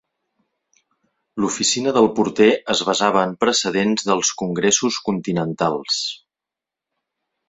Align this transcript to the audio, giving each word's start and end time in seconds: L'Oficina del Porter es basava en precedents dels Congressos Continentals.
L'Oficina 1.43 1.91
del 1.97 2.07
Porter 2.19 2.47
es 2.73 2.81
basava 2.87 3.25
en 3.31 3.35
precedents 3.43 4.07
dels 4.13 4.31
Congressos 4.43 4.97
Continentals. 5.11 6.01